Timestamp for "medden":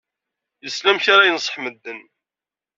1.63-2.01